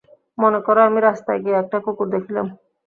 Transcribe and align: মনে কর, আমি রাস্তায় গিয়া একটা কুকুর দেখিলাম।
মনে 0.37 0.59
কর, 0.65 0.77
আমি 0.87 0.99
রাস্তায় 1.01 1.39
গিয়া 1.43 1.57
একটা 1.63 1.77
কুকুর 1.85 2.07
দেখিলাম। 2.15 2.47